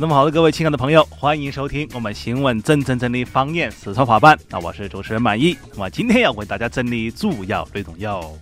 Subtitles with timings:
[0.00, 4.38] 那么好的，各位亲爱的朋友，欢迎收听我们新闻真真正的方言四川话版。
[4.48, 5.54] 那我是主持人满意。
[5.72, 8.38] 那么今天要为大家整理主要内容有。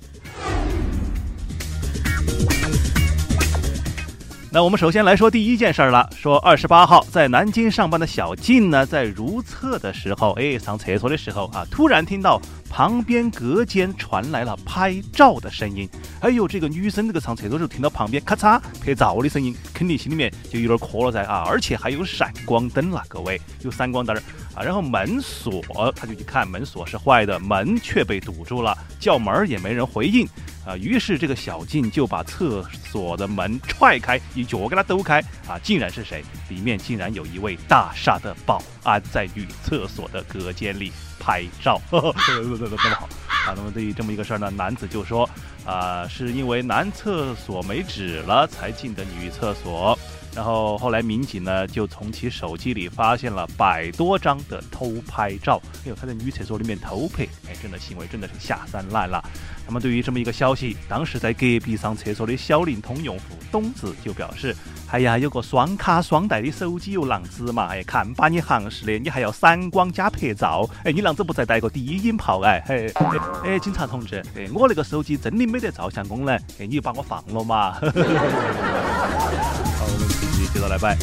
[4.52, 6.10] 那我们首先来说第一件事儿了。
[6.12, 15.88] 说二十八号在南京上班的小静呢，在如厕的时候，哎，上厕所的时候啊，突然听到旁边隔间传来了拍照的声音。
[16.20, 21.44] 哎呦，这个女生这个上厕所时候听到旁边咔嚓拍照的声音，肯定心里面就有点磕了噻啊！
[21.46, 24.20] 而且还有闪光灯了，各位有闪光灯儿
[24.56, 24.64] 啊。
[24.64, 25.62] 然后门锁，
[25.94, 30.26] 他就去看门锁是坏的，门却被堵住了，叫门也没人回应。
[30.70, 35.20] 啊，于是这个小静就把厕所的门踹开，一脚给他兜开。
[35.48, 36.22] 啊，竟然是谁？
[36.48, 41.80] 里面竟然有一位大厦的保安在女厕所的隔间里拍照。
[41.90, 43.54] 这么好啊！
[43.56, 45.28] 那么对于这么一个事儿呢，男子就说，
[45.64, 49.98] 啊，是因为男厕所没纸了才进的女厕所。
[50.34, 55.60] 然后后来民警呢，就从其手机里发现了百多张的偷拍照。
[55.84, 59.22] 哎呦，他在女厕所里面偷拍，哎，真的行为真的是下三滥了。
[59.66, 64.54] 那么对于这么一个消息，当时在隔壁上厕所的小灵通用户董子就表示
[64.90, 67.68] ：“哎呀，有个双卡双待的手机有浪子嘛？
[67.68, 70.68] 哎，看把你行实的，你还要闪光加拍照？
[70.84, 72.40] 哎，你啷子不再带个低音炮？
[72.40, 72.92] 哎，嘿，
[73.44, 77.76] 哎，警察同志，哎，我那个手机真的没得照相功能，哎，你就把我放了嘛？”
[80.52, 80.96] 接着来拜。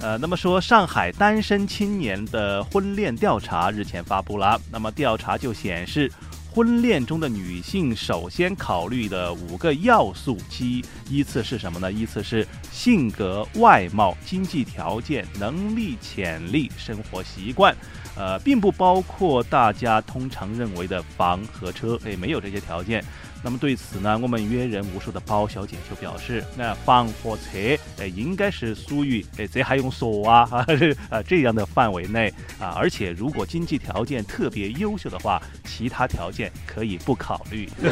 [0.00, 6.10] 呃，那么说上海单身青年的婚恋调查日前发布了，那么调查就显示，
[6.50, 11.92] 婚恋中的女性首先考虑的五个要素，其依次是什么呢？
[11.92, 17.76] 依次是性格、外貌、经济条件、能力、潜力、生活习惯，
[18.16, 23.04] 呃，并不包括大家通常认为的房和车，哎，没有这些条件。
[23.42, 30.48] 那么对此呢，我们约人无数的包小姐就表示，那房和车，哎，应该是属于哎，这还用说啊
[31.08, 37.68] 啊这样的范围内啊，而且如果经济条件特别优秀的话，其他条件可以不考虑。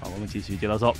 [0.00, 0.94] 好，我们继续接着说。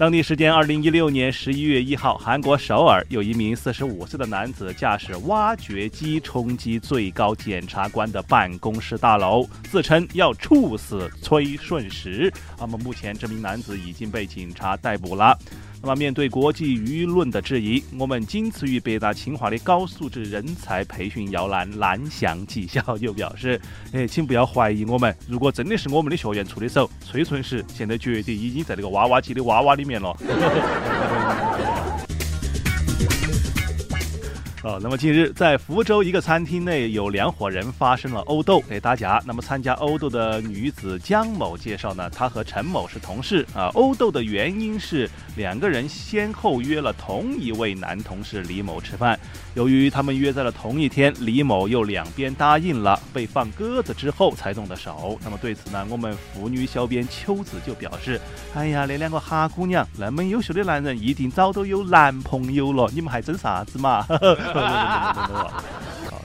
[0.00, 12.32] 当地时间二零一六年十一月一号，韩国首尔有一名四十五岁的男子驾驶挖掘机冲击最高检察官的办公室大楼，自称要处死崔顺实。
[12.58, 15.38] 那么目前这名男子已经被警察逮捕了。
[15.82, 23.58] 那么，面对国际舆论的质疑，我们仅次于北大清华的高素质人才培训摇篮蓝翔技校就表示
[23.92, 30.14] ：“哎，请不要怀疑我们，如果真的是我们的学员出的手，崔顺实现在绝对已经在这个娃娃机的娃娃里面了。”
[34.62, 39.18] 哦，那么近日在福州一个餐厅内，有两伙人发生了殴斗，给大家。
[39.26, 43.70] 那么参加殴斗的女子江某介绍呢，她和陈某是同事啊。
[43.72, 49.18] 殴斗的原因是两个人先后约了同一位男同事李某吃饭，
[49.54, 55.18] 由于他们约在了同一天，李某又两边答应了，被放鸽子之后才动的手。
[55.24, 58.20] 那么对此呢，我们妇女小编秋子就表示：
[58.54, 64.06] 哎呀，那两个哈姑娘那么优秀的男人，一定早都有男朋友了， 你们还争啥子嘛？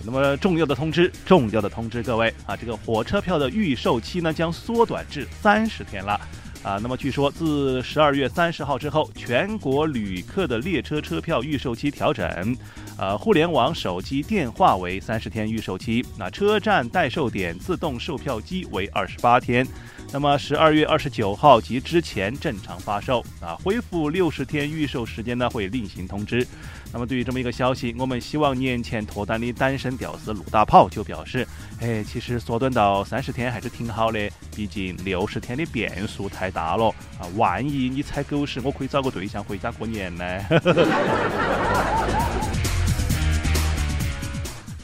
[0.07, 6.21] 那么重要的通知，重要的通知，各位啊，这个火车票的预售期呢将缩短至三十天了
[6.65, 6.79] 啊。
[6.81, 12.57] 那么据说自十二月三十号之后，全国旅客的列车车票预售期调整，
[12.97, 19.65] 呃，互联网、手机、电话为三十天预售期，那车站代售点自动售票机为二十八天。
[20.13, 26.45] 那么十二月二十九号及之前正常发售啊，恢复六十天预售时间呢会另行通知。
[26.95, 31.45] 那么对于这么一个消息，我们希望年前脱单的单身屌丝陆大炮就表示，
[31.81, 36.85] 哎，其实缩短到三十天还是挺好的，毕竟六十天的变数太大了
[37.19, 40.23] 啊，万一你踩狗屎，我可以找个对象回家过年呢。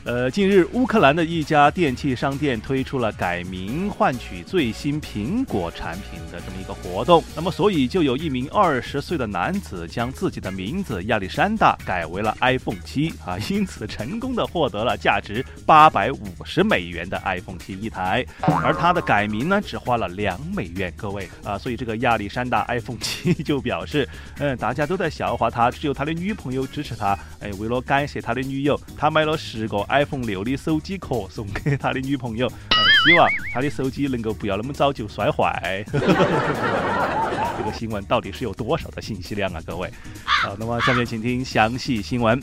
[0.04, 7.24] 呃，近日，乌克兰的一家电器商店推出了改名换取最新苹果产品的这么一个活动。
[7.36, 18.26] 那么，所以就有一名二十岁的男子将自己的名字亚历山大改为了 iPhone 七啊，因此成功的获得了价值八百五十美元的 iPhone 七一台。
[18.64, 20.92] 而他的改名呢，只花了两美元。
[20.98, 24.10] 各位啊，所以这个亚历山大 iPhone 七 就表示，
[24.40, 27.16] 嗯，大家都在笑话他，只有他的女朋友支持他。
[27.40, 29.86] 哎，为了感谢他的女友，他买了十个。
[29.92, 32.50] iPhone 六的手机壳送给他的女朋友，
[33.06, 35.86] 希望他的手机能够不要那么早就摔坏。
[35.92, 39.92] 这个新闻到底是有多少的信息量啊，各位？
[40.24, 42.42] 好，那么下面请听详细新闻。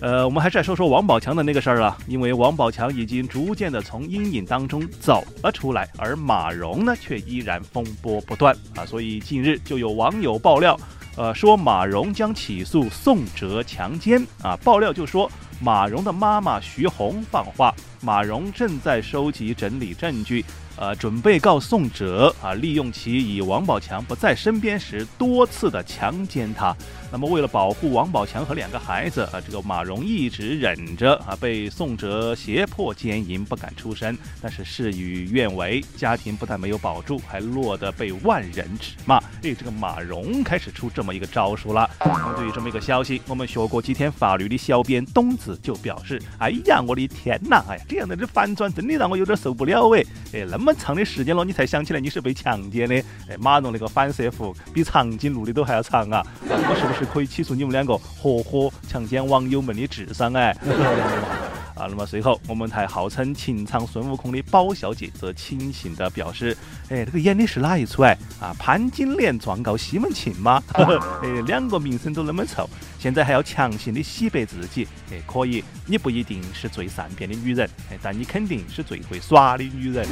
[0.00, 10.78] 呃，我们还是来说说王宝强的那个事儿啊，因为王宝强已经逐渐的从阴影当中走了出来，而马蓉呢却依然风波不断啊，所以近日就有网友爆料。
[11.16, 14.56] 呃，说马蓉将起诉宋哲强奸啊。
[14.62, 15.28] 爆料就说
[15.60, 20.44] 马蓉的妈妈徐红放话，马蓉正在收集整理证据。
[20.78, 26.74] 呃，准备告宋哲啊，利用其以王宝强不在身边时多次的强奸他。
[27.10, 34.16] 那么，为了保护王宝强和两个孩子啊，这个马蓉一直忍着啊，被宋哲胁迫奸淫，不敢出声。
[34.40, 39.16] 但是事与愿违，家庭不但没有保住，还落得被万人指骂。
[39.42, 41.90] 哎，这个马蓉开始出这么一个招数了。
[41.98, 47.64] 那么对于这么一个消息，我们学过几天法律的小编东子就表示：“哎呀，我的天呐！
[47.68, 50.04] 哎呀，这样的这反转真的让我有点受不了哎！
[50.34, 52.96] 哎，那么。”那么长的时间了，你才想起来你是被强奸的？
[53.26, 56.22] 哎，马蓉那个反射弧比长颈鹿的都还要长啊！
[56.42, 60.30] 我是不是可以起诉你们两个合伙强奸网友们的智商？
[60.34, 60.54] 哎，
[61.78, 66.56] 啊，那么随后我们台号称情场孙悟空的宝小姐则清醒的表示：
[66.88, 68.02] 哎，这个演的是哪一出？
[68.02, 70.62] 哎，啊，潘金莲状告西门庆吗？
[70.74, 74.86] 哎，两个名声都那么臭，现在还要强行的洗白自己？
[75.12, 80.06] 哎，可以，你不一定是最善变的女人，哎，但你肯定是最会耍的女人。